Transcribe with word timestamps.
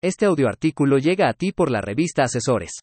Este 0.00 0.26
audioartículo 0.26 0.98
llega 0.98 1.28
a 1.28 1.32
ti 1.32 1.50
por 1.50 1.72
la 1.72 1.80
revista 1.80 2.22
Asesores. 2.22 2.82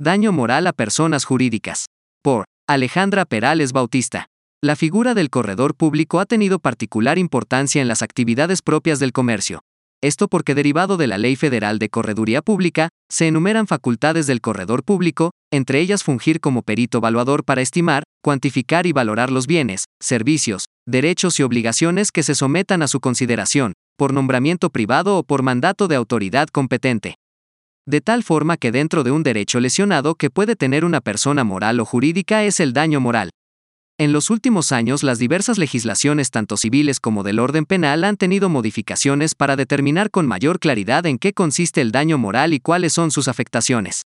Daño 0.00 0.32
moral 0.32 0.66
a 0.66 0.72
personas 0.72 1.24
jurídicas. 1.24 1.86
Por 2.24 2.44
Alejandra 2.68 3.24
Perales 3.24 3.72
Bautista. 3.72 4.26
La 4.60 4.74
figura 4.74 5.14
del 5.14 5.30
corredor 5.30 5.76
público 5.76 6.18
ha 6.18 6.26
tenido 6.26 6.58
particular 6.58 7.18
importancia 7.18 7.80
en 7.80 7.86
las 7.86 8.02
actividades 8.02 8.62
propias 8.62 8.98
del 8.98 9.12
comercio. 9.12 9.60
Esto 10.02 10.26
porque 10.26 10.56
derivado 10.56 10.96
de 10.96 11.06
la 11.06 11.18
Ley 11.18 11.36
Federal 11.36 11.78
de 11.78 11.88
Correduría 11.88 12.42
Pública, 12.42 12.88
se 13.08 13.28
enumeran 13.28 13.68
facultades 13.68 14.26
del 14.26 14.40
corredor 14.40 14.82
público, 14.82 15.30
entre 15.52 15.78
ellas 15.78 16.02
fungir 16.02 16.40
como 16.40 16.62
perito 16.62 16.98
evaluador 16.98 17.44
para 17.44 17.62
estimar, 17.62 18.02
cuantificar 18.24 18.86
y 18.86 18.92
valorar 18.92 19.30
los 19.30 19.46
bienes, 19.46 19.84
servicios, 20.02 20.64
derechos 20.84 21.38
y 21.38 21.44
obligaciones 21.44 22.10
que 22.10 22.24
se 22.24 22.34
sometan 22.34 22.82
a 22.82 22.88
su 22.88 22.98
consideración, 22.98 23.74
por 23.96 24.12
nombramiento 24.12 24.70
privado 24.70 25.18
o 25.18 25.22
por 25.22 25.42
mandato 25.42 25.88
de 25.88 25.96
autoridad 25.96 26.48
competente. 26.48 27.16
De 27.86 28.00
tal 28.00 28.22
forma 28.22 28.56
que 28.56 28.72
dentro 28.72 29.04
de 29.04 29.10
un 29.10 29.22
derecho 29.22 29.60
lesionado 29.60 30.14
que 30.14 30.30
puede 30.30 30.56
tener 30.56 30.84
una 30.84 31.00
persona 31.00 31.44
moral 31.44 31.80
o 31.80 31.84
jurídica 31.84 32.44
es 32.44 32.60
el 32.60 32.72
daño 32.72 33.00
moral. 33.00 33.30
En 33.98 34.12
los 34.12 34.28
últimos 34.28 34.72
años 34.72 35.02
las 35.02 35.18
diversas 35.18 35.56
legislaciones 35.56 36.30
tanto 36.30 36.56
civiles 36.56 37.00
como 37.00 37.22
del 37.22 37.38
orden 37.38 37.64
penal 37.64 38.04
han 38.04 38.16
tenido 38.16 38.50
modificaciones 38.50 39.34
para 39.34 39.56
determinar 39.56 40.10
con 40.10 40.26
mayor 40.26 40.58
claridad 40.58 41.06
en 41.06 41.18
qué 41.18 41.32
consiste 41.32 41.80
el 41.80 41.92
daño 41.92 42.18
moral 42.18 42.52
y 42.52 42.60
cuáles 42.60 42.92
son 42.92 43.10
sus 43.10 43.26
afectaciones. 43.26 44.02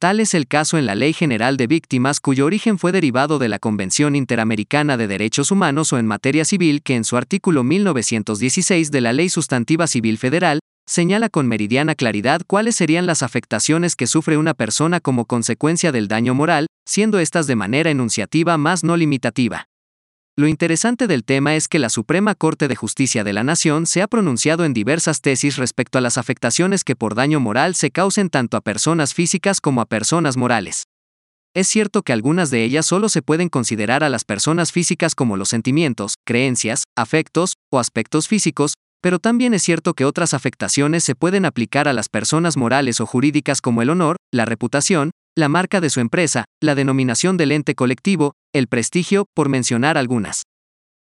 Tal 0.00 0.18
es 0.18 0.32
el 0.32 0.46
caso 0.46 0.78
en 0.78 0.86
la 0.86 0.94
Ley 0.94 1.12
General 1.12 1.58
de 1.58 1.66
Víctimas 1.66 2.20
cuyo 2.20 2.46
origen 2.46 2.78
fue 2.78 2.90
derivado 2.90 3.38
de 3.38 3.50
la 3.50 3.58
Convención 3.58 4.16
Interamericana 4.16 4.96
de 4.96 5.06
Derechos 5.06 5.50
Humanos 5.50 5.92
o 5.92 5.98
en 5.98 6.06
materia 6.06 6.46
civil 6.46 6.82
que 6.82 6.94
en 6.94 7.04
su 7.04 7.18
artículo 7.18 7.64
1916 7.64 8.90
de 8.90 9.00
la 9.02 9.12
Ley 9.12 9.28
Sustantiva 9.28 9.86
Civil 9.86 10.16
Federal, 10.16 10.60
señala 10.86 11.28
con 11.28 11.48
meridiana 11.48 11.94
claridad 11.94 12.40
cuáles 12.46 12.76
serían 12.76 13.04
las 13.04 13.22
afectaciones 13.22 13.94
que 13.94 14.06
sufre 14.06 14.38
una 14.38 14.54
persona 14.54 15.00
como 15.00 15.26
consecuencia 15.26 15.92
del 15.92 16.08
daño 16.08 16.34
moral, 16.34 16.64
siendo 16.88 17.18
estas 17.18 17.46
de 17.46 17.56
manera 17.56 17.90
enunciativa 17.90 18.56
más 18.56 18.82
no 18.82 18.96
limitativa. 18.96 19.66
Lo 20.36 20.46
interesante 20.46 21.06
del 21.06 21.24
tema 21.24 21.54
es 21.56 21.68
que 21.68 21.78
la 21.78 21.90
Suprema 21.90 22.34
Corte 22.34 22.66
de 22.66 22.76
Justicia 22.76 23.24
de 23.24 23.32
la 23.32 23.44
Nación 23.44 23.86
se 23.86 24.00
ha 24.00 24.06
pronunciado 24.06 24.64
en 24.64 24.72
diversas 24.72 25.20
tesis 25.20 25.56
respecto 25.56 25.98
a 25.98 26.00
las 26.00 26.18
afectaciones 26.18 26.84
que 26.84 26.96
por 26.96 27.14
daño 27.14 27.40
moral 27.40 27.74
se 27.74 27.90
causen 27.90 28.30
tanto 28.30 28.56
a 28.56 28.62
personas 28.62 29.12
físicas 29.12 29.60
como 29.60 29.80
a 29.80 29.86
personas 29.86 30.36
morales. 30.36 30.84
Es 31.52 31.66
cierto 31.66 32.02
que 32.02 32.12
algunas 32.12 32.50
de 32.50 32.62
ellas 32.62 32.86
solo 32.86 33.08
se 33.08 33.22
pueden 33.22 33.48
considerar 33.48 34.04
a 34.04 34.08
las 34.08 34.24
personas 34.24 34.70
físicas 34.70 35.16
como 35.16 35.36
los 35.36 35.48
sentimientos, 35.48 36.14
creencias, 36.24 36.84
afectos 36.96 37.54
o 37.72 37.80
aspectos 37.80 38.28
físicos, 38.28 38.74
pero 39.02 39.18
también 39.18 39.52
es 39.52 39.62
cierto 39.62 39.94
que 39.94 40.04
otras 40.04 40.32
afectaciones 40.32 41.02
se 41.02 41.16
pueden 41.16 41.44
aplicar 41.44 41.88
a 41.88 41.92
las 41.92 42.08
personas 42.08 42.56
morales 42.56 43.00
o 43.00 43.06
jurídicas 43.06 43.60
como 43.60 43.82
el 43.82 43.90
honor, 43.90 44.16
la 44.32 44.44
reputación, 44.44 45.10
la 45.36 45.48
marca 45.48 45.80
de 45.80 45.90
su 45.90 46.00
empresa, 46.00 46.44
la 46.60 46.74
denominación 46.74 47.36
del 47.36 47.52
ente 47.52 47.74
colectivo, 47.74 48.34
el 48.52 48.66
prestigio, 48.66 49.26
por 49.34 49.48
mencionar 49.48 49.96
algunas. 49.96 50.44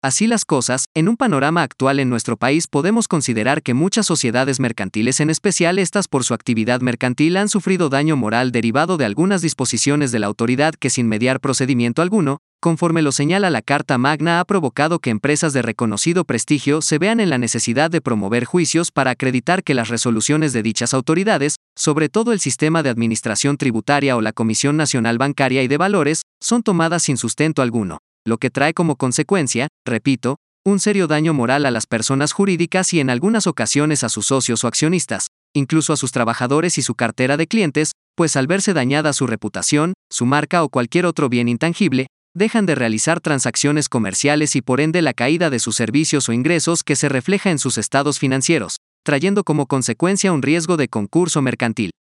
Así 0.03 0.27
las 0.27 0.47
cosas, 0.47 0.87
en 0.95 1.09
un 1.09 1.17
panorama 1.17 1.63
actual 1.63 2.01
en 2.01 2.09
nuestro 2.09 2.39
país 2.39 2.67
podemos 2.67 3.07
considerar 3.07 3.63
que 3.63 3.75
muchas 3.75 4.07
sociedades 4.07 4.59
mercantiles, 4.59 5.21
en 5.21 5.29
especial 5.29 5.79
estas 5.79 6.09
por 6.09 6.25
su 6.25 6.33
actividad 6.33 6.81
mercantil, 6.81 7.37
han 7.37 7.51
sufrido 7.51 7.91
daño 7.91 8.17
moral 8.17 8.51
derivado 8.51 8.97
de 8.97 9.05
algunas 9.05 9.43
disposiciones 9.43 10.11
de 10.11 10.19
la 10.19 10.27
autoridad 10.27 10.75
que 10.75 10.89
sin 10.89 11.07
mediar 11.07 11.41
procedimiento 11.41 12.01
alguno, 12.01 12.39
conforme 12.61 13.03
lo 13.03 13.13
señala 13.13 13.51
la 13.51 13.63
Carta 13.63 13.99
Magna, 13.99 14.39
ha 14.39 14.45
provocado 14.45 14.99
que 14.99 15.11
empresas 15.11 15.53
de 15.53 15.63
reconocido 15.63 16.25
prestigio 16.25 16.83
se 16.83 16.99
vean 16.99 17.19
en 17.19 17.31
la 17.31 17.39
necesidad 17.39 17.91
de 17.91 18.01
promover 18.01 18.45
juicios 18.45 18.91
para 18.93 19.11
acreditar 19.11 19.65
que 19.65 19.75
las 19.75 19.89
resoluciones 19.89 20.53
de 20.53 20.63
dichas 20.63 20.95
autoridades, 20.95 21.57
sobre 21.77 22.09
todo 22.09 22.33
el 22.33 22.41
sistema 22.41 22.83
de 22.83 22.91
administración 22.91 23.57
tributaria 23.57 24.17
o 24.17 24.21
la 24.21 24.33
Comisión 24.33 24.77
Nacional 24.77 25.19
Bancaria 25.19 25.63
y 25.63 25.69
de 25.69 25.79
Valores, 25.79 26.23
son 26.41 26.63
tomadas 26.63 27.03
sin 27.03 27.17
sustento 27.17 27.63
alguno 27.63 27.99
lo 28.27 28.39
que 28.39 28.51
trae 28.51 28.75
como 28.75 28.97
consecuencia, 28.97 29.69
repito, 29.87 30.37
un 30.65 30.79
serio 30.79 31.07
daño 31.07 31.33
moral 31.33 31.65
a 31.65 31.71
las 31.71 31.87
personas 31.87 32.33
jurídicas 32.33 32.93
y 32.93 33.01
en 33.01 33.09
algunas 33.09 33.47
ocasiones 33.47 34.05
a 34.05 34.09
sus 34.09 34.27
socios 34.27 34.63
o 34.63 34.69
accionistas, 34.69 35.29
incluso 35.55 35.93
a 35.93 35.97
sus 35.97 36.13
trabajadores 36.13 36.77
y 36.77 36.83
su 36.83 36.95
cartera 36.95 37.37
de 37.37 37.47
clientes, 37.47 37.93
pues 38.15 38.37
al 38.37 38.47
verse 38.47 38.75
dañada 38.75 39.13
su 39.15 39.27
reputación, 39.27 39.95
su 40.11 40.27
marca 40.27 40.63
o 40.63 40.69
cualquier 40.69 41.07
otro 41.07 41.29
bien 41.29 41.49
intangible, 41.49 42.09
dejan 42.35 42.67
de 42.67 42.75
realizar 42.75 43.21
transacciones 43.21 43.89
comerciales 43.89 44.55
y 44.57 44.63
por 44.63 44.81
ende 44.81 45.03
la 45.03 45.15
caída 45.15 45.51
de 45.51 45.59
sus 45.59 45.77
servicios 45.77 46.29
o 46.29 46.33
ingresos 46.33 46.85
que 46.85 46.97
se 46.97 47.09
refleja 47.09 47.51
en 47.51 47.59
sus 47.59 47.79
estados 47.79 48.19
financieros, 48.19 48.77
trayendo 49.05 49.45
como 49.45 49.67
consecuencia 49.67 50.33
un 50.33 50.43
riesgo 50.43 50.77
de 50.77 50.89
concurso 50.89 51.43
mercantil. 51.43 51.91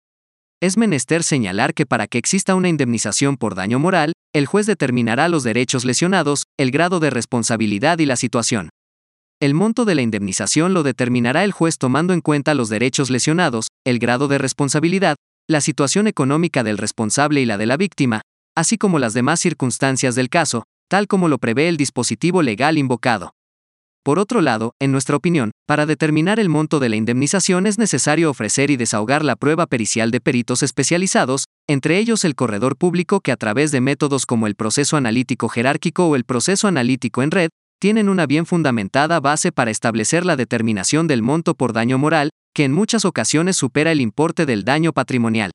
Es 0.62 0.76
menester 0.76 1.22
señalar 1.22 1.72
que 1.72 1.86
para 1.86 2.06
que 2.06 2.18
exista 2.18 2.54
una 2.54 2.68
indemnización 2.68 3.36
por 3.36 3.54
daño 3.54 3.78
moral, 3.78 4.12
el 4.34 4.46
juez 4.46 4.66
determinará 4.66 5.28
los 5.28 5.42
derechos 5.42 5.84
lesionados, 5.84 6.44
el 6.58 6.70
grado 6.70 7.00
de 7.00 7.10
responsabilidad 7.10 7.98
y 7.98 8.06
la 8.06 8.16
situación. 8.16 8.68
El 9.40 9.54
monto 9.54 9.86
de 9.86 9.94
la 9.94 10.02
indemnización 10.02 10.74
lo 10.74 10.82
determinará 10.82 11.44
el 11.44 11.52
juez 11.52 11.78
tomando 11.78 12.12
en 12.12 12.20
cuenta 12.20 12.52
los 12.52 12.68
derechos 12.68 13.08
lesionados, 13.08 13.68
el 13.86 13.98
grado 13.98 14.28
de 14.28 14.36
responsabilidad, 14.36 15.16
la 15.48 15.62
situación 15.62 16.06
económica 16.06 16.62
del 16.62 16.76
responsable 16.76 17.40
y 17.40 17.46
la 17.46 17.56
de 17.56 17.66
la 17.66 17.78
víctima, 17.78 18.20
así 18.60 18.78
como 18.78 18.98
las 18.98 19.14
demás 19.14 19.40
circunstancias 19.40 20.14
del 20.14 20.28
caso, 20.28 20.64
tal 20.88 21.06
como 21.06 21.28
lo 21.28 21.38
prevé 21.38 21.68
el 21.68 21.76
dispositivo 21.76 22.42
legal 22.42 22.78
invocado. 22.78 23.34
Por 24.02 24.18
otro 24.18 24.40
lado, 24.40 24.72
en 24.80 24.92
nuestra 24.92 25.16
opinión, 25.16 25.50
para 25.66 25.84
determinar 25.84 26.40
el 26.40 26.48
monto 26.48 26.78
de 26.78 26.88
la 26.88 26.96
indemnización 26.96 27.66
es 27.66 27.78
necesario 27.78 28.30
ofrecer 28.30 28.70
y 28.70 28.76
desahogar 28.76 29.24
la 29.24 29.36
prueba 29.36 29.66
pericial 29.66 30.10
de 30.10 30.20
peritos 30.20 30.62
especializados, 30.62 31.44
entre 31.68 31.98
ellos 31.98 32.24
el 32.24 32.34
corredor 32.34 32.76
público 32.76 33.20
que 33.20 33.32
a 33.32 33.36
través 33.36 33.72
de 33.72 33.80
métodos 33.80 34.24
como 34.24 34.46
el 34.46 34.54
proceso 34.54 34.96
analítico 34.96 35.48
jerárquico 35.48 36.06
o 36.06 36.16
el 36.16 36.24
proceso 36.24 36.66
analítico 36.66 37.22
en 37.22 37.30
red, 37.30 37.48
tienen 37.78 38.08
una 38.08 38.26
bien 38.26 38.46
fundamentada 38.46 39.20
base 39.20 39.52
para 39.52 39.70
establecer 39.70 40.24
la 40.24 40.36
determinación 40.36 41.06
del 41.06 41.22
monto 41.22 41.54
por 41.54 41.72
daño 41.72 41.98
moral, 41.98 42.30
que 42.54 42.64
en 42.64 42.72
muchas 42.72 43.04
ocasiones 43.04 43.56
supera 43.56 43.92
el 43.92 44.00
importe 44.00 44.44
del 44.44 44.64
daño 44.64 44.92
patrimonial. 44.92 45.50